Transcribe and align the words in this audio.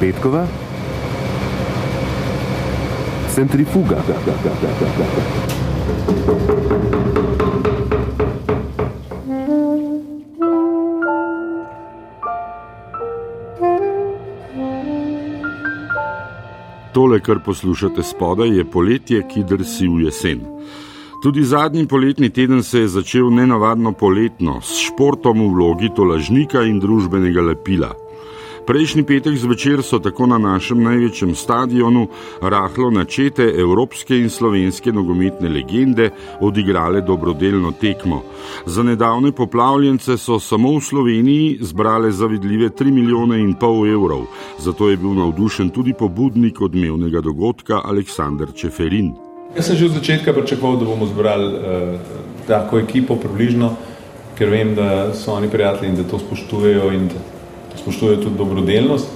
Petkova, 0.00 0.46
centrifuga. 3.34 3.96
Tole, 16.92 17.20
kar 17.20 17.38
poslušate 17.44 18.02
spodaj, 18.02 18.48
je 18.48 18.64
poletje, 18.64 19.22
ki 19.26 19.42
drsi 19.42 19.88
v 19.88 20.04
jesen. 20.04 20.40
Tudi 21.22 21.42
zadnji 21.42 21.86
poletni 21.86 22.30
teden 22.30 22.62
se 22.62 22.80
je 22.80 22.88
začel 22.88 23.30
nenavadno 23.34 23.92
poletno, 23.92 24.60
s 24.62 24.78
športom 24.78 25.42
v 25.42 25.54
vlogi 25.54 25.90
tolažnika 25.96 26.62
in 26.62 26.78
družbenega 26.78 27.42
lepila. 27.42 27.96
Prejšnji 28.68 29.02
petek 29.08 29.32
zvečer 29.32 29.80
so 29.80 29.96
tako 29.96 30.26
na 30.28 30.36
našem 30.38 30.82
največjem 30.84 31.30
stadionu 31.34 32.02
rahlo 32.44 32.90
načete 32.92 33.46
evropske 33.56 34.12
in 34.12 34.28
slovenske 34.28 34.92
nogometne 34.92 35.48
legende 35.48 36.10
odigrale 36.40 37.00
dobrodelno 37.00 37.72
tekmo. 37.80 38.20
Za 38.66 38.82
nedavne 38.82 39.32
poplavljence 39.32 40.18
so 40.18 40.36
samo 40.38 40.74
v 40.76 40.82
Sloveniji 40.84 41.58
zbrale 41.60 42.10
zavidljive 42.12 42.68
3 42.68 42.92
milijone 42.92 43.38
in 43.40 43.54
pol 43.54 43.88
evrov, 43.88 44.26
zato 44.58 44.90
je 44.90 44.96
bil 44.96 45.16
navdušen 45.16 45.70
tudi 45.70 45.94
pobudnik 45.98 46.60
odmevnega 46.60 47.24
dogodka 47.24 47.80
Aleksandr 47.84 48.52
Čeferin. 48.52 49.14
Jaz 49.56 49.66
sem 49.66 49.76
že 49.76 49.88
od 49.88 49.96
začetka 49.96 50.32
pričakoval, 50.32 50.76
da 50.76 50.84
bomo 50.84 51.06
zbrali 51.06 51.48
uh, 51.54 51.96
tako 52.46 52.84
ekipo 52.84 53.16
približno, 53.16 53.72
ker 54.36 54.52
vem, 54.52 54.74
da 54.74 55.14
so 55.16 55.32
oni 55.32 55.48
prijatelji 55.48 55.88
in 55.88 55.96
da 55.96 56.04
to 56.04 56.18
spoštujejo 56.18 56.92
in 56.92 57.08
da 57.08 57.37
spoštujejo 57.82 58.22
tudi 58.22 58.38
dobrodelnost. 58.38 59.08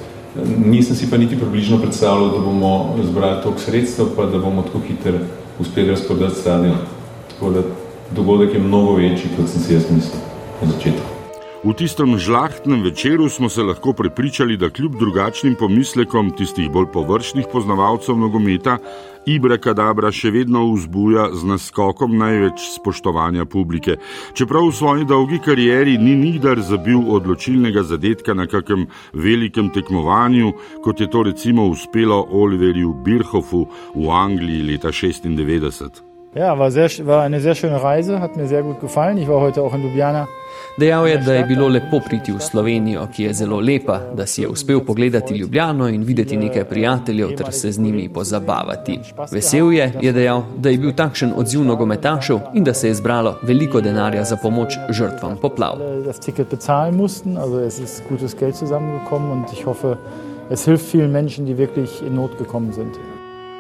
Nisem 0.67 0.97
si 0.97 1.11
pa 1.11 1.17
niti 1.17 1.37
približno 1.37 1.79
predstavljal, 1.79 2.31
da 2.33 2.39
bomo 2.39 2.97
zbrali 3.05 3.43
toliko 3.43 3.61
sredstev, 3.61 4.07
pa 4.17 4.27
da 4.27 4.39
bomo 4.39 4.63
tako 4.63 4.81
hitro 4.89 5.19
uspeli 5.61 5.91
razprodati 5.91 6.41
stadion. 6.41 6.77
Tako 7.31 7.51
da 7.51 7.63
dogodek 8.17 8.55
je 8.55 8.61
mnogo 8.61 8.95
večji, 8.95 9.31
kot 9.37 9.49
sem 9.49 9.61
si 9.63 9.75
jaz 9.75 9.91
mislil 9.91 10.21
na 10.63 10.73
začetku. 10.73 11.22
V 11.63 11.71
tistem 11.79 12.19
žlahtnem 12.19 12.83
večeru 12.83 13.29
smo 13.29 13.49
se 13.49 13.63
lahko 13.63 13.93
prepričali, 13.93 14.57
da 14.57 14.71
kljub 14.71 14.97
drugačnim 14.99 15.55
pomislekom 15.55 16.33
tistih 16.35 16.67
bolj 16.71 16.89
površnih 16.93 17.47
poznavalcev 17.53 18.19
nogometa, 18.19 18.79
Ibra 19.31 19.61
Kadabra 19.63 20.11
še 20.11 20.33
vedno 20.35 20.65
vzbuja 20.73 21.29
z 21.39 21.47
naskokom 21.47 22.19
največ 22.19 22.67
spoštovanja 22.75 23.47
publike. 23.47 23.95
Čeprav 24.35 24.67
v 24.67 24.75
svoji 24.75 25.07
dolgi 25.07 25.39
karieri 25.39 25.95
ni 26.03 26.19
nikdar 26.19 26.59
zabil 26.67 26.99
odločilnega 26.99 27.87
zadetka 27.87 28.35
na 28.35 28.51
kakem 28.51 28.89
velikem 29.15 29.71
tekmovanju, 29.71 30.57
kot 30.83 30.99
je 30.99 31.07
to 31.07 31.29
recimo 31.31 31.71
uspelo 31.71 32.25
Oliverju 32.27 32.97
Birhofu 33.07 33.69
v 33.95 34.11
Angliji 34.11 34.67
leta 34.73 34.91
1996. 34.91 36.12
Ja, 36.35 36.59
war, 36.59 36.71
sehr, 36.71 36.89
war 37.05 37.23
eine 37.23 37.41
sehr 37.41 37.55
schöne 37.55 37.83
Reise, 37.83 38.21
hat 38.21 38.37
mir 38.37 38.47
sehr 38.47 38.63
gut 38.63 38.81
gefallen. 38.81 39.19
Ich 39.19 39.29
war 39.29 39.41
heute 39.41 39.61
auch 39.61 39.75
in 39.75 39.83
Ljubljana. 39.83 40.29
Dejal 40.79 41.07
je, 41.07 41.19
da 41.19 41.33
je 41.35 41.45
bilo 41.45 41.69
lepo 41.69 42.01
priti 42.01 42.33
v 42.33 42.41
Slovenijo, 42.41 43.07
ki 43.13 43.23
je 43.23 43.35
zelo 43.35 43.61
lepa, 43.61 43.99
da 44.17 44.27
si 44.27 44.41
je 44.43 44.49
uspel 44.49 44.81
pogledati 44.81 45.35
Ljubljano 45.35 45.89
in 45.89 46.03
videti 46.03 46.37
nekaj 46.37 46.65
prijateljev 46.65 47.35
ter 47.37 47.53
se 47.53 47.73
z 47.73 47.79
njimi 47.79 48.09
pozabavati. 48.09 48.99
Vesel 49.33 49.73
je, 49.73 49.93
je 50.01 50.13
dejal, 50.13 50.43
da 50.57 50.71
je 50.71 50.79
bil 50.79 50.93
takšen 50.97 51.33
odziv 51.37 51.65
nogometašev 51.65 52.41
in 52.55 52.65
da 52.65 52.75
se 52.75 52.89
je 52.89 52.95
zbralo 52.95 53.37
veliko 53.43 53.81
denarja 53.81 54.25
za 54.25 54.37
pomoč 54.37 54.79
žrtvam 54.91 55.37
poplav. 55.37 55.77
Es 60.51 60.65
hilft 60.65 60.93
vielen 60.93 61.13
Menschen, 61.13 61.47
die 61.47 61.57
wirklich 61.57 62.03
in 62.03 62.15
Not 62.15 62.37
gekommen 62.39 62.73
sind. 62.73 63.12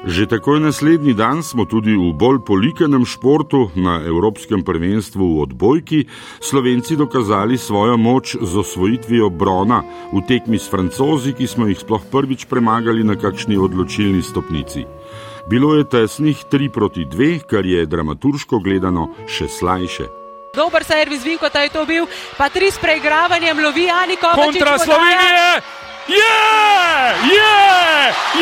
Že 0.03 0.27
takoj 0.27 0.59
naslednji 0.59 1.15
dan 1.15 1.47
smo 1.47 1.63
tudi 1.63 1.95
v 1.95 2.11
bolj 2.11 2.43
polikenem 2.43 3.07
športu 3.07 3.71
na 3.79 4.03
Evropskem 4.03 4.67
prvenstvu 4.67 5.23
v 5.23 5.37
odbojki 5.47 6.01
Slovenci 6.43 6.99
dokazali 6.99 7.55
svojo 7.55 7.95
moč 7.95 8.35
z 8.35 8.53
osvojitvijo 8.59 9.31
brona 9.31 9.87
v 10.11 10.19
tekmi 10.27 10.59
s 10.59 10.67
francozi, 10.67 11.39
ki 11.39 11.47
smo 11.47 11.71
jih 11.71 11.79
sploh 11.79 12.03
prvič 12.03 12.51
premagali 12.51 13.07
na 13.07 13.15
kakšni 13.15 13.55
odločilni 13.55 14.27
stopnici. 14.27 14.83
Bilo 15.47 15.79
je 15.79 15.87
tesnih 15.87 16.51
3 16.51 16.75
proti 16.75 17.07
2, 17.07 17.47
kar 17.47 17.63
je 17.63 17.87
dramaturško 17.87 18.59
gledano 18.59 19.15
še 19.31 19.47
slajše. 19.47 20.11
Dober 20.51 20.83
servis, 20.83 21.23
Vinko, 21.23 21.47
ta 21.47 21.63
je 21.63 21.71
to 21.71 21.87
bil, 21.87 22.11
pa 22.35 22.51
tri 22.51 22.75
s 22.75 22.83
preigravanjem 22.83 23.55
lovi 23.55 23.87
Aniko. 23.87 24.35
Kontra 24.35 24.83
Slovenije! 24.83 25.92
Je, 26.09 26.39
je, 27.35 27.55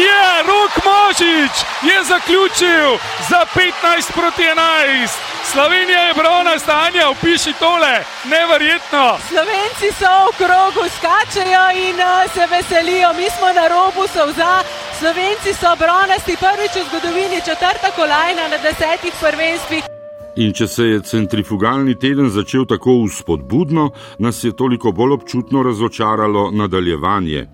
je, 0.04 0.42
Rok 0.46 0.84
Možič 0.84 1.54
je 1.82 2.04
zaključil 2.04 2.98
za 3.28 3.46
15 3.54 4.12
proti 4.12 4.42
11. 4.42 5.08
Slovenija 5.52 6.00
je 6.00 6.14
brona 6.14 6.58
stanja, 6.58 7.08
upiši 7.10 7.52
tole, 7.52 8.04
neverjetno. 8.24 9.18
Slovenci 9.28 9.88
so 9.98 10.12
v 10.26 10.36
krogu, 10.40 10.84
skačejo 10.96 11.64
in 11.74 11.98
se 12.34 12.46
veselijo, 12.46 13.12
mi 13.12 13.28
smo 13.30 13.52
na 13.52 13.68
robu 13.68 14.08
sovza. 14.14 14.62
Slovenci 14.98 15.54
so 15.60 15.76
bronasti 15.76 16.36
prvič 16.36 16.72
v 16.76 16.88
zgodovini, 16.88 17.42
četrta 17.44 17.90
kolajna 17.96 18.48
na 18.48 18.58
desetih 18.58 19.14
prvenstvih. 19.20 19.99
In 20.36 20.52
če 20.54 20.66
se 20.70 20.84
je 20.86 21.00
centrifugalni 21.02 21.96
teden 21.98 22.28
začel 22.30 22.66
tako 22.70 22.94
uspodbudno, 23.02 23.88
nas 24.18 24.44
je 24.44 24.52
toliko 24.56 24.92
bolj 24.92 25.16
občutno 25.18 25.62
razočaralo 25.66 26.50
nadaljevanje. 26.54 27.46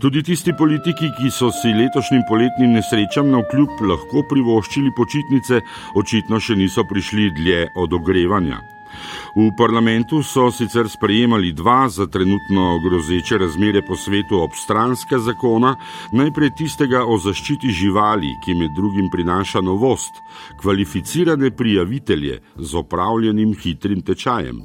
Tudi 0.00 0.22
tisti 0.22 0.54
politiki, 0.58 1.10
ki 1.18 1.30
so 1.30 1.50
si 1.52 1.74
letošnjim 1.76 2.24
poletnim 2.28 2.72
nesrečam 2.72 3.28
na 3.30 3.42
vkljub 3.44 3.84
lahko 3.90 4.24
privoščili 4.32 4.94
počitnice, 4.96 5.60
očitno 6.00 6.40
še 6.40 6.56
niso 6.56 6.84
prišli 6.88 7.30
dlje 7.36 7.66
od 7.76 7.92
ogrevanja. 8.00 8.62
V 9.32 9.48
parlamentu 9.56 10.20
so 10.22 10.50
sicer 10.52 10.88
sprejemali 10.88 11.52
dva 11.52 11.88
za 11.88 12.06
trenutno 12.06 12.78
grozeče 12.84 13.38
razmere 13.38 13.80
po 13.82 13.96
svetu 13.96 14.42
obstranska 14.44 15.18
zakona, 15.18 15.76
najprej 16.12 16.50
tistega 16.58 17.00
o 17.08 17.16
zaščiti 17.16 17.72
živali, 17.72 18.28
ki 18.44 18.54
med 18.54 18.74
drugim 18.76 19.08
prinaša 19.10 19.62
novost: 19.64 20.20
kvalificirane 20.60 21.50
prijavitelje 21.50 22.40
z 22.56 22.74
opravljenim 22.76 23.54
hitrim 23.56 24.02
tečajem. 24.02 24.60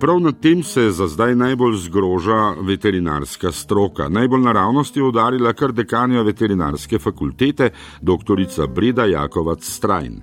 Prav 0.00 0.20
nad 0.20 0.40
tem 0.40 0.62
se 0.62 0.90
za 0.90 1.08
zdaj 1.08 1.34
najbolj 1.34 1.76
zgroža 1.88 2.52
veterinarska 2.60 3.52
stroka. 3.52 4.08
Najbolj 4.08 4.44
naravnost 4.44 4.96
je 4.96 5.02
udarila 5.02 5.52
kar 5.52 5.72
dekanja 5.72 6.22
veterinarske 6.22 6.98
fakultete, 6.98 7.70
dr. 8.02 8.68
Breda 8.74 9.06
Jakovac 9.06 9.64
Strajn. 9.64 10.20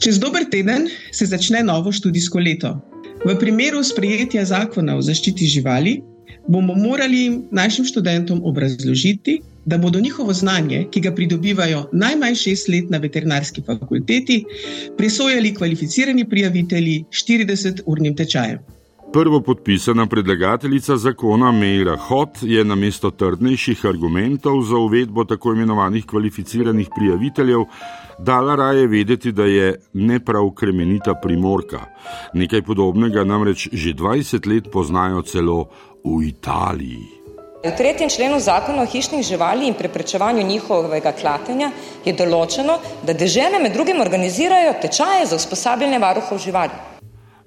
Čez 0.00 0.18
dober 0.20 0.44
teden 0.50 0.88
se 1.12 1.26
začne 1.26 1.62
novo 1.64 1.92
študijsko 1.92 2.38
leto. 2.38 2.76
V 3.20 3.34
primeru 3.36 3.82
sprejetja 3.84 4.46
zakona 4.48 4.94
o 4.96 5.02
zaščiti 5.04 5.44
živali 5.46 5.98
bomo 6.48 6.74
morali 6.74 7.42
našim 7.52 7.84
študentom 7.84 8.40
obrazložiti, 8.48 9.40
da 9.64 9.78
bodo 9.78 10.00
njihovo 10.00 10.32
znanje, 10.32 10.86
ki 10.90 11.00
ga 11.04 11.12
pridobivajo 11.14 11.82
najmanj 11.92 12.34
šest 12.34 12.68
let 12.72 12.88
na 12.90 12.98
veterinarski 12.98 13.62
fakulteti, 13.66 14.44
presojali 14.96 15.54
kvalificirani 15.54 16.24
prijavitelji 16.28 17.04
40-urnim 17.12 18.16
tečajem. 18.16 18.58
Prvo 19.12 19.40
podpisana 19.40 20.06
predlagateljica 20.06 20.96
zakona 20.96 21.52
Meira 21.52 21.96
Hot 21.96 22.42
je 22.42 22.64
na 22.64 22.74
mesto 22.74 23.10
trdnejših 23.10 23.84
argumentov 23.86 24.62
za 24.62 24.76
uvedbo 24.76 25.24
tako 25.24 25.52
imenovanih 25.52 26.06
kvalificiranih 26.06 26.88
prijaviteljev 26.96 27.64
dala 28.22 28.56
raje 28.56 28.86
vedeti, 28.86 29.32
da 29.32 29.44
je 29.44 29.80
ne 29.92 30.20
prav 30.20 30.50
kremenita 30.50 31.14
primorka. 31.14 31.80
Nekaj 32.34 32.62
podobnega 32.62 33.24
namreč 33.24 33.68
že 33.72 33.94
20 33.94 34.46
let 34.46 34.70
poznajo 34.72 35.22
celo 35.22 35.68
v 36.04 36.28
Italiji. 36.28 37.20
V 37.64 37.70
tretjem 37.76 38.08
členu 38.08 38.40
zakona 38.40 38.82
o 38.82 38.86
hišnih 38.88 39.26
živali 39.26 39.66
in 39.68 39.74
preprečevanju 39.74 40.46
njihovega 40.48 41.12
klatenja 41.12 41.68
je 42.04 42.14
določeno, 42.16 42.78
da 43.04 43.12
dežene 43.12 43.60
med 43.60 43.76
drugim 43.76 44.00
organizirajo 44.00 44.78
tečaje 44.80 45.26
za 45.26 45.36
usposabljanje 45.36 45.98
varuhov 46.00 46.40
živali. 46.40 46.72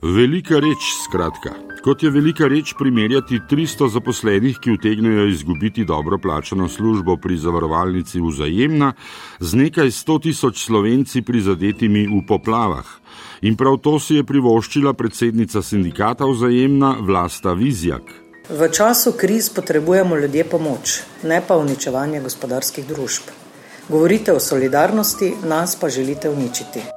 Velika 0.02 0.62
reč, 0.62 0.92
skratka. 1.08 1.73
Kot 1.84 2.04
je 2.04 2.10
velika 2.10 2.48
reč 2.48 2.72
primerjati 2.80 3.42
300 3.52 3.90
zaposlenih, 3.92 4.60
ki 4.60 4.72
utegnejo 4.72 5.26
izgubiti 5.28 5.84
dobro 5.86 6.18
plačano 6.18 6.70
službo 6.70 7.18
pri 7.18 7.38
zavarovalnici 7.38 8.22
vzajemna, 8.24 8.94
z 9.40 9.60
nekaj 9.60 9.92
sto 9.92 10.16
tisoč 10.20 10.64
slovenci 10.64 11.22
prizadetimi 11.22 12.06
v 12.08 12.22
poplavah. 12.28 12.88
In 13.42 13.60
prav 13.60 13.82
to 13.84 13.98
si 14.00 14.16
je 14.16 14.24
privoščila 14.24 14.94
predsednica 14.94 15.62
sindikata 15.62 16.24
vzajemna 16.26 16.96
Vlasta 17.04 17.52
Vizjak. 17.52 18.16
V 18.50 18.72
času 18.72 19.18
kriz 19.20 19.52
potrebujemo 19.52 20.16
ljudje 20.16 20.48
pomoč, 20.48 20.98
ne 21.24 21.44
pa 21.48 21.60
uničevanje 21.60 22.24
gospodarskih 22.24 22.88
družb. 22.88 23.28
Govorite 23.90 24.32
o 24.32 24.40
solidarnosti, 24.40 25.34
nas 25.44 25.76
pa 25.76 25.90
želite 25.90 26.30
uničiti 26.30 26.93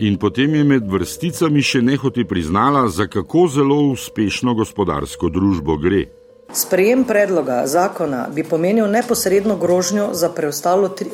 in 0.00 0.16
potem 0.16 0.54
je 0.54 0.64
med 0.64 0.86
vrsticami 0.88 1.62
še 1.62 1.82
nehoti 1.84 2.24
priznala, 2.24 2.88
za 2.88 3.06
kako 3.06 3.46
zelo 3.52 3.76
uspešno 3.92 4.54
gospodarsko 4.54 5.28
družbo 5.28 5.76
gre. 5.76 6.06
Sprejem 6.52 7.04
predloga 7.04 7.62
zakona 7.66 8.26
bi 8.34 8.42
pomenil 8.44 8.86
neposredno 8.90 9.56
grožnjo 9.56 10.08
za, 10.12 10.30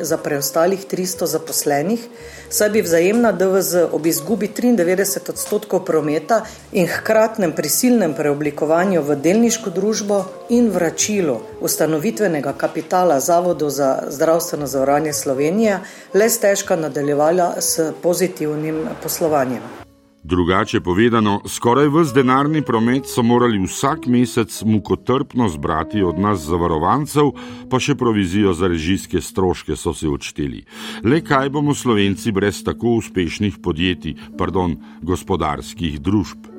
za 0.01 0.17
preostalih 0.17 0.87
300 0.91 1.27
zaposlenih, 1.27 2.01
saj 2.49 2.71
bi 2.71 2.83
vzajemna 2.83 3.33
DVZ 3.33 3.75
ob 3.93 4.07
izgubi 4.07 4.49
93 4.49 5.31
odstotkov 5.31 5.85
prometa 5.85 6.41
in 6.73 6.89
hkratnem 6.89 7.53
prisilnem 7.53 8.15
preoblikovanju 8.15 9.03
v 9.03 9.17
delniško 9.17 9.71
družbo 9.71 10.25
in 10.49 10.71
vračilu 10.73 11.41
ustanovitvenega 11.61 12.53
kapitala 12.53 13.21
Zavodu 13.21 13.71
za 13.71 14.03
zdravstveno 14.09 14.67
zavarovanje 14.67 15.13
Slovenije 15.13 15.81
le 16.15 16.31
stežka 16.31 16.77
nadaljevala 16.77 17.55
s 17.61 17.93
pozitivnim 18.03 18.89
poslovanjem. 19.03 19.86
Drugače 20.27 20.81
povedano, 20.81 21.41
skoraj 21.47 21.87
vse 21.89 22.15
denarni 22.15 22.63
promet 22.63 23.07
so 23.07 23.23
morali 23.23 23.61
vsak 23.63 24.09
mesec 24.11 24.63
mukotrpno 24.67 25.47
zbrati 25.49 26.03
od 26.03 26.19
nas 26.19 26.41
zavarovancev, 26.43 27.31
pa 27.71 27.79
še 27.79 27.95
provizijo 27.95 28.51
za 28.51 28.67
režijske 28.67 29.23
stroške 29.23 29.77
so 29.77 29.95
se 29.95 30.09
odšteli. 30.11 30.65
Le 31.07 31.21
kaj 31.23 31.53
bomo 31.55 31.75
slovenci 31.75 32.33
brez 32.35 32.59
tako 32.67 32.97
uspešnih 32.99 33.61
podjetij, 33.63 34.17
pardon, 34.39 34.75
gospodarskih 35.03 36.03
družb? 36.03 36.51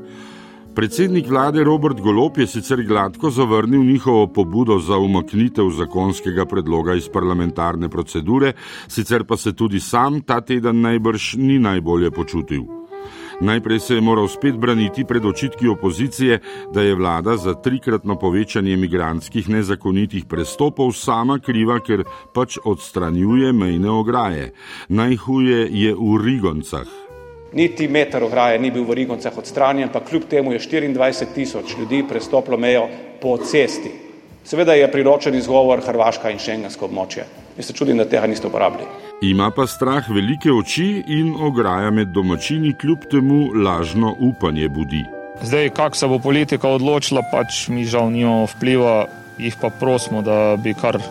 Predsednik 0.72 1.28
vlade 1.28 1.68
Robert 1.68 2.00
Golop 2.00 2.40
je 2.40 2.48
sicer 2.48 2.86
gladko 2.88 3.34
zavrnil 3.36 3.84
njihovo 3.84 4.28
pobudo 4.32 4.80
za 4.80 4.96
umaknitev 4.96 5.74
zakonskega 5.76 6.46
predloga 6.46 6.96
iz 6.96 7.12
parlamentarne 7.12 7.90
procedure, 7.90 8.56
sicer 8.88 9.28
pa 9.28 9.38
se 9.38 9.52
tudi 9.52 9.84
sam 9.84 10.22
ta 10.22 10.40
teden 10.42 10.82
najbrž 10.82 11.34
ni 11.36 11.60
najbolje 11.60 12.12
počutil. 12.12 12.77
Najprej 13.40 13.80
se 13.80 13.96
je 13.96 14.02
moral 14.02 14.28
spet 14.28 14.56
braniti 14.56 15.06
pred 15.06 15.26
očitki 15.26 15.68
opozicije, 15.68 16.40
da 16.74 16.82
je 16.82 16.96
vlada 16.96 17.38
za 17.38 17.54
trikratno 17.54 18.16
povečanje 18.20 18.74
imigranskih 18.74 19.50
nezakonitih 19.50 20.26
prestopov 20.26 20.92
sama 20.92 21.38
kriva, 21.40 21.78
ker 21.80 22.02
pač 22.34 22.58
odstranjuje 22.66 23.54
mejne 23.54 23.90
ograje. 23.90 24.54
Najhuje 24.90 25.68
je 25.72 25.94
v 25.94 26.18
Rigoncah. 26.26 26.88
Niti 27.54 27.88
meter 27.88 28.24
ograje 28.24 28.60
ni 28.60 28.72
bil 28.72 28.84
v 28.84 28.98
Rigoncah 29.04 29.38
odstranjen, 29.38 29.94
pa 29.94 30.02
kljub 30.02 30.26
temu 30.30 30.54
je 30.54 30.60
24 30.60 31.34
tisoč 31.36 31.78
ljudi 31.80 32.04
prestoplo 32.10 32.58
mejo 32.58 32.88
po 33.22 33.38
cesti. 33.38 33.92
Seveda 34.44 34.74
je 34.74 34.92
priročen 34.92 35.36
izgovor 35.36 35.86
Hrvaška 35.86 36.32
in 36.32 36.40
šengensko 36.40 36.90
območje. 36.90 37.26
Jaz 37.58 37.70
se 37.70 37.74
čudim, 37.74 37.98
da 37.98 38.10
tega 38.10 38.28
niste 38.28 38.48
uporabili. 38.48 39.07
Ima 39.22 39.52
pa 39.52 39.68
strah 39.68 40.10
velike 40.10 40.52
oči 40.52 41.04
in 41.08 41.34
ograja 41.40 41.90
med 41.92 42.08
domačini, 42.08 42.74
kljub 42.74 43.08
temu 43.12 43.50
lažno 43.66 44.16
upanje 44.20 44.70
budi. 44.70 45.06
Zdaj, 45.42 45.70
kako 45.70 45.96
se 45.96 46.08
bo 46.08 46.20
politika 46.20 46.70
odločila, 46.70 47.24
pač 47.32 47.68
mi 47.68 47.86
žal 47.86 48.12
nimamo 48.12 48.46
vpliva, 48.46 49.08
jih 49.38 49.58
pa 49.62 49.70
prosimo, 49.70 50.22
da 50.22 50.56
bi 50.62 50.74
kar, 50.74 51.02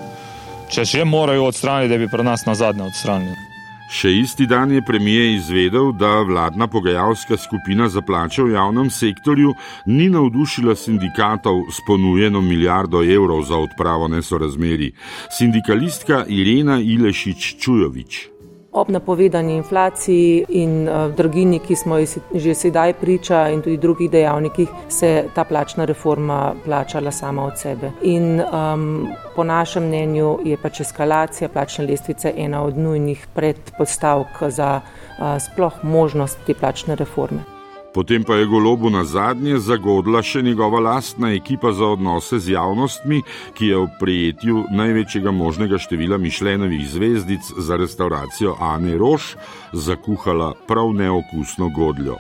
če 0.70 0.85
že 0.85 1.05
morajo 1.05 1.49
odstraniti, 1.50 1.91
da 1.91 1.99
bi 1.99 2.08
pri 2.08 2.23
nas 2.23 2.47
na 2.47 2.55
zadnje 2.55 2.87
odstranili. 2.87 3.45
Še 3.87 4.11
isti 4.11 4.47
dan 4.50 4.73
je 4.75 4.83
premijer 4.83 5.31
izvedel, 5.37 5.93
da 5.93 6.23
vladna 6.27 6.67
pogajalska 6.67 7.37
skupina 7.37 7.88
za 7.88 8.03
plače 8.03 8.43
v 8.43 8.55
javnem 8.56 8.91
sektorju 8.91 9.55
ni 9.87 10.09
navdušila 10.11 10.75
sindikatov 10.75 11.71
s 11.71 11.81
ponujeno 11.87 12.41
milijardo 12.43 13.05
evrov 13.05 13.44
za 13.47 13.56
odpravo 13.56 14.09
nesorazmeri. 14.09 14.93
Sindikalistka 15.38 16.25
Irena 16.29 16.81
Ilešič 16.83 17.55
Čujovič. 17.62 18.36
Ob 18.76 18.88
napovedani 18.93 19.55
inflaciji 19.56 20.44
in 20.49 20.88
uh, 20.88 21.14
draginji, 21.17 21.62
ki 21.64 21.76
smo 21.76 21.96
že 22.34 22.55
sedaj 22.55 22.93
priča, 23.00 23.46
in 23.49 23.62
tudi 23.64 23.76
drugih 23.81 24.11
dejavnikih, 24.11 24.69
se 24.88 25.25
ta 25.34 25.44
plačna 25.44 25.84
reforma 25.84 26.55
plačala 26.64 27.11
sama 27.11 27.46
od 27.46 27.58
sebe. 27.58 27.90
In 28.02 28.40
um, 28.40 29.08
po 29.37 29.44
našem 29.44 29.88
mnenju 29.88 30.38
je 30.44 30.61
pač 30.61 30.81
eskalacija 30.81 31.49
plačne 31.49 31.87
lestvice 31.87 32.34
ena 32.37 32.62
od 32.62 32.78
nujnih 32.78 33.26
predpostavk 33.34 34.43
za 34.49 34.81
uh, 34.84 35.40
sploh 35.40 35.84
možnost 35.84 36.38
te 36.46 36.55
plačne 36.55 36.94
reforme. 36.94 37.56
Potem 37.96 38.25
pa 38.25 38.37
je 38.37 38.44
golobu 38.46 38.90
na 38.93 39.04
zadnje 39.08 39.56
zagodla 39.56 40.20
še 40.20 40.43
njegova 40.44 40.82
lastna 40.84 41.31
ekipa 41.32 41.70
za 41.72 41.87
odnose 41.94 42.37
z 42.44 42.52
javnostmi, 42.52 43.22
ki 43.56 43.70
je 43.70 43.78
v 43.81 43.87
prijetju 44.00 44.64
največjega 44.69 45.32
možnega 45.32 45.78
števila 45.81 46.19
mišljenovih 46.20 46.82
zvezdic 46.93 47.48
za 47.56 47.78
restauracijo 47.81 48.52
Ane 48.60 48.98
Roš 49.00 49.31
zakuhala 49.72 50.50
prav 50.69 50.93
neokusno 50.93 51.70
godljo. 51.72 52.19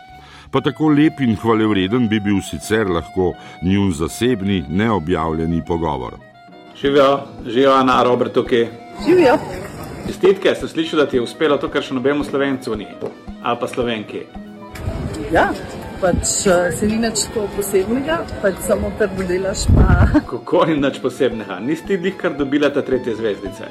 Pa 0.50 0.64
tako 0.64 0.88
lep 0.96 1.20
in 1.20 1.36
hvalevreden 1.36 2.08
bi 2.08 2.22
bil 2.24 2.40
sicer 2.40 2.88
lahko 2.88 3.34
njun 3.60 3.92
zasebni, 3.92 4.62
neobjavljeni 4.68 5.60
pogovor. 5.66 6.16
Živijo, 6.80 7.20
živijo 7.44 7.76
Ana, 7.76 8.00
Robert, 8.02 8.32
tukaj. 8.32 8.64
Živijo. 9.04 9.36
Čestitke, 10.06 10.56
sem 10.56 10.72
slišal, 10.72 11.04
da 11.04 11.06
ti 11.06 11.20
je 11.20 11.28
uspelo 11.28 11.60
to, 11.60 11.68
kar 11.68 11.84
še 11.84 12.00
nobemu 12.00 12.24
slovencu 12.24 12.80
ni, 12.80 12.88
ali 13.42 13.60
pa 13.60 13.68
slovenki. 13.68 14.45
Ja, 15.32 15.48
pač 15.98 16.46
eh, 16.46 16.68
se 16.70 16.86
ni 16.86 17.00
nič 17.02 17.24
posebnega, 17.34 18.20
pač 18.42 18.60
samo 18.62 18.92
trdo 18.98 19.26
delaš. 19.26 19.64
Pa... 19.74 20.06
Kako 20.30 20.66
ni 20.70 20.76
nič 20.78 21.00
posebnega? 21.02 21.58
Nisi 21.58 21.98
ti 21.98 22.12
kar 22.14 22.36
dobila 22.38 22.70
ta 22.70 22.84
tretje 22.86 23.16
zvezdice. 23.18 23.66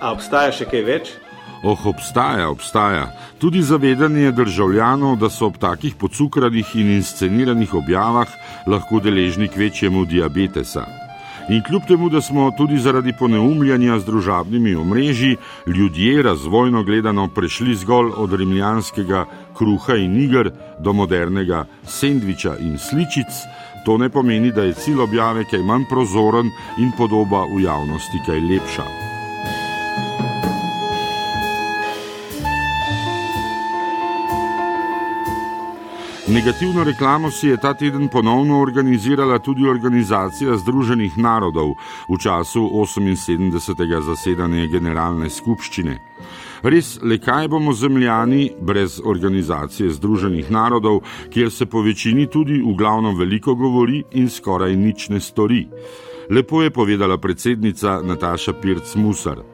A 0.00 0.10
obstaja 0.10 0.50
še 0.50 0.66
kaj 0.66 0.82
več? 0.82 1.12
Oh, 1.64 1.78
obstaja, 1.86 2.50
obstaja. 2.50 3.06
Tudi 3.40 3.62
zavedanje 3.62 4.34
državljanov, 4.36 5.16
da 5.22 5.30
so 5.32 5.46
ob 5.48 5.56
takih 5.62 5.94
pocukranih 5.96 6.74
in 6.76 6.90
insceniranih 6.98 7.72
objavah 7.72 8.28
lahko 8.66 9.00
deležni 9.00 9.48
k 9.48 9.62
večjemu 9.62 10.04
diabetesa. 10.04 11.03
In 11.48 11.62
kljub 11.62 11.82
temu, 11.88 12.08
da 12.08 12.20
smo 12.20 12.50
tudi 12.56 12.78
zaradi 12.78 13.12
poneumljanja 13.18 13.98
z 13.98 14.04
družabnimi 14.04 14.74
omrežji 14.74 15.36
ljudje 15.66 16.22
razvojno 16.22 16.82
gledano 16.82 17.28
prešli 17.28 17.74
zgolj 17.74 18.10
od 18.16 18.32
rimljanskega 18.32 19.24
kruha 19.58 19.96
in 19.96 20.16
igr 20.22 20.50
do 20.80 20.92
modernega 20.92 21.64
sendviča 21.86 22.56
in 22.60 22.78
sličic, 22.78 23.44
to 23.84 23.98
ne 23.98 24.08
pomeni, 24.08 24.52
da 24.52 24.62
je 24.62 24.72
cilj 24.72 25.00
objave 25.00 25.44
kaj 25.50 25.60
manj 25.62 25.84
prozoren 25.90 26.48
in 26.78 26.92
podoba 26.96 27.44
v 27.44 27.62
javnosti 27.68 28.24
kaj 28.26 28.40
lepša. 28.40 29.03
Negativno 36.28 36.84
reklamo 36.84 37.30
si 37.30 37.48
je 37.48 37.56
ta 37.56 37.74
teden 37.74 38.08
ponovno 38.08 38.60
organizirala 38.60 39.38
tudi 39.38 39.68
Organizacija 39.68 40.56
Združenih 40.56 41.18
narodov 41.18 41.74
v 42.08 42.16
času 42.18 42.60
78. 42.60 44.00
zasedanja 44.00 44.66
Generalne 44.66 45.28
skupščine. 45.30 45.98
Res, 46.62 46.96
le 47.02 47.18
kaj 47.20 47.48
bomo 47.48 47.72
zemljani 47.72 48.50
brez 48.60 49.00
Organizacije 49.04 49.90
Združenih 49.90 50.50
narodov, 50.50 51.02
kjer 51.30 51.52
se 51.52 51.66
po 51.66 51.82
večini 51.84 52.26
tudi 52.26 52.56
v 52.62 52.72
glavnem 52.72 53.18
veliko 53.18 53.54
govori 53.54 54.04
in 54.12 54.30
skoraj 54.30 54.76
nič 54.76 55.08
ne 55.08 55.20
stori. 55.20 55.66
Lepo 56.30 56.62
je 56.62 56.70
povedala 56.70 57.18
predsednica 57.18 58.00
Nataša 58.00 58.52
Pirc-Musar. 58.62 59.53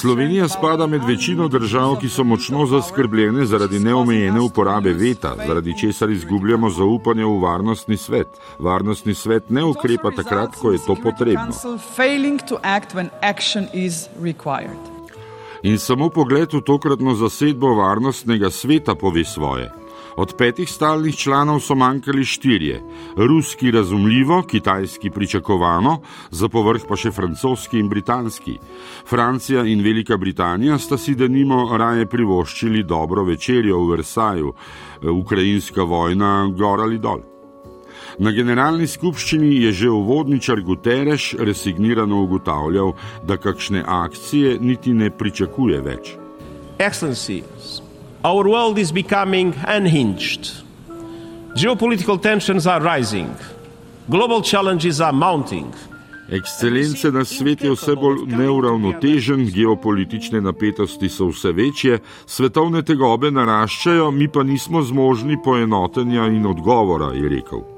Slovenija 0.00 0.48
spada 0.48 0.86
med 0.86 1.04
večino 1.04 1.48
držav, 1.48 1.96
ki 2.00 2.08
so 2.08 2.24
močno 2.24 2.66
zaskrbljene 2.66 3.44
zaradi 3.46 3.78
neomejene 3.78 4.40
uporabe 4.40 4.92
veta, 4.92 5.34
zaradi 5.46 5.78
česar 5.80 6.10
izgubljamo 6.10 6.70
zaupanje 6.70 7.24
v 7.24 7.40
varnostni 7.42 7.96
svet. 7.96 8.26
Varnostni 8.58 9.14
svet 9.14 9.50
ne 9.50 9.64
ukrepa 9.64 10.10
takrat, 10.10 10.56
ko 10.56 10.72
je 10.72 10.78
to 10.86 10.96
potrebno. 11.02 11.52
In 15.62 15.78
samo 15.78 16.08
pogled 16.08 16.52
v 16.52 16.60
tokratno 16.60 17.14
zasedbo 17.14 17.74
varnostnega 17.74 18.50
sveta 18.50 18.94
pove 18.94 19.24
svoje. 19.24 19.85
Od 20.16 20.34
petih 20.38 20.70
stalnih 20.70 21.16
članov 21.16 21.60
so 21.60 21.74
manjkali 21.74 22.24
štirje: 22.24 22.82
ruski 23.16 23.70
razumljivo, 23.70 24.42
kitajski 24.42 25.10
pričakovano, 25.10 26.00
za 26.30 26.48
povrh 26.48 26.82
pa 26.88 26.96
še 26.96 27.12
francoski 27.12 27.78
in 27.78 27.88
britanski. 27.88 28.58
Francija 29.08 29.64
in 29.64 29.84
Velika 29.84 30.16
Britanija 30.16 30.78
sta 30.78 30.98
si 30.98 31.14
denimo 31.14 31.76
raje 31.76 32.06
privoščili 32.06 32.82
dobro 32.82 33.24
večerjo 33.24 33.78
v 33.84 33.90
Versaju, 33.90 34.52
ukrajinska 35.12 35.82
vojna 35.82 36.48
gor 36.56 36.80
ali 36.80 36.98
dol. 36.98 37.20
Na 38.18 38.32
generalni 38.32 38.86
skupščini 38.86 39.54
je 39.62 39.72
že 39.72 39.90
uvodničar 39.90 40.60
Guterres 40.60 41.34
resignirano 41.38 42.22
ugotavljal, 42.22 42.92
da 43.22 43.36
kakšne 43.36 43.84
akcije 43.86 44.58
niti 44.60 44.92
ne 44.92 45.10
pričakuje 45.10 45.80
več. 45.80 46.16
Excellencies. 46.78 47.85
Our 48.26 48.48
world 48.48 48.76
is 48.78 48.90
becoming 48.90 49.54
unhinged. 49.68 50.50
Geopolitical 51.54 52.20
tensions 52.20 52.66
are 52.66 52.80
rising. 52.80 53.30
Global 54.10 54.42
challenges 54.42 55.00
are 55.00 55.12
mounting. 55.12 55.72
Ekscelence 56.28 57.10
na 57.10 57.24
svet 57.24 57.62
je 57.62 57.70
vse 57.70 57.94
bolj 57.94 58.26
neuravnotežen, 58.26 59.46
geopolitične 59.54 60.40
napetosti 60.42 61.06
so 61.08 61.30
vse 61.30 61.54
večje, 61.54 62.00
svetovne 62.26 62.82
tegobe 62.82 63.30
naraščajo, 63.30 64.10
mi 64.10 64.26
pa 64.28 64.42
nismo 64.42 64.82
zmožni 64.82 65.38
poenotenja 65.44 66.26
in 66.26 66.50
odgovora, 66.50 67.14
je 67.14 67.28
rekel. 67.30 67.75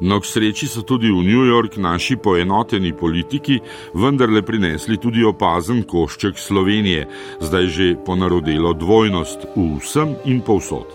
No, 0.00 0.20
k 0.20 0.26
sreči 0.26 0.66
so 0.66 0.82
tudi 0.82 1.06
v 1.06 1.22
New 1.22 1.46
York 1.46 1.76
naši 1.78 2.16
poenoteni 2.16 2.92
politiki 2.92 3.60
vendarle 3.94 4.42
prinesli 4.42 4.98
tudi 4.98 5.22
opazen 5.24 5.84
košček 5.86 6.38
Slovenije, 6.38 7.06
zdaj 7.40 7.66
že 7.66 7.86
ponarodelo 8.06 8.74
dvojnost 8.74 9.54
v 9.54 9.78
vsem 9.78 10.18
in 10.26 10.42
povsod. 10.42 10.90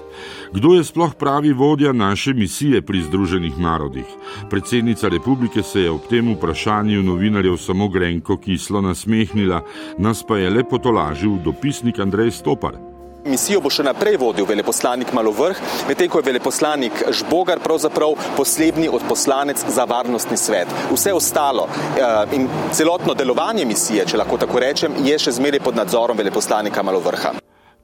Kdo 0.52 0.74
je 0.74 0.84
sploh 0.84 1.16
pravi 1.16 1.54
vodja 1.54 1.94
naše 1.94 2.34
misije 2.34 2.82
pri 2.82 3.02
Združenih 3.02 3.60
narodih? 3.60 4.06
Predsednica 4.50 5.08
republike 5.08 5.64
se 5.64 5.82
je 5.82 5.92
ob 5.92 6.02
tem 6.10 6.34
vprašanju 6.34 7.04
novinarjev 7.04 7.58
samo 7.58 7.88
grenko 7.88 8.38
kislo 8.38 8.82
nasmehnila, 8.82 9.62
nas 9.98 10.24
pa 10.28 10.38
je 10.38 10.50
le 10.50 10.64
potolažil 10.64 11.38
dopisnik 11.46 12.00
Andrej 12.00 12.32
Stopar. 12.32 12.89
Misijo 13.26 13.60
bo 13.60 13.70
še 13.74 13.84
naprej 13.84 14.16
vodil 14.22 14.48
veleposlanik 14.48 15.12
Malovrh, 15.14 15.60
medtem 15.90 16.08
ko 16.12 16.22
je 16.22 16.30
veleposlanik 16.30 17.04
Žbogar 17.20 17.60
pravzaprav 17.60 18.16
poslednji 18.38 18.88
odposlanec 18.90 19.66
za 19.68 19.86
varnostni 19.90 20.38
svet. 20.38 20.72
Vse 20.94 21.14
ostalo 21.14 21.68
eh, 21.68 22.36
in 22.38 22.48
celotno 22.72 23.14
delovanje 23.14 23.66
misije, 23.66 24.08
če 24.08 24.24
lahko 24.24 24.40
tako 24.40 24.64
rečem, 24.64 24.96
je 25.04 25.20
še 25.20 25.36
zmeraj 25.36 25.64
pod 25.68 25.76
nadzorom 25.76 26.18
veleposlanika 26.18 26.84
Malovrha. 26.84 27.36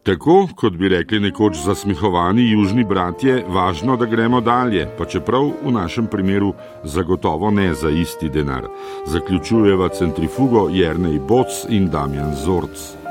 Tako, 0.06 0.48
kot 0.56 0.76
bi 0.78 0.90
rekli 0.94 1.20
nekoč 1.20 1.58
zasmehovani 1.66 2.44
južni 2.52 2.84
bratje, 2.86 3.40
važno, 3.50 3.96
da 3.98 4.06
gremo 4.06 4.38
dalje, 4.42 4.86
pa 4.98 5.08
čeprav 5.10 5.50
v 5.64 5.74
našem 5.74 6.06
primeru 6.08 6.54
zagotovo 6.84 7.50
ne 7.52 7.72
za 7.74 7.90
isti 7.90 8.30
denar. 8.30 8.70
Zaključujeva 9.10 9.90
centrifugo 9.98 10.68
Jrnej 10.70 11.18
Boc 11.20 11.66
in 11.70 11.90
Damjan 11.90 12.38
Zorc. 12.38 13.05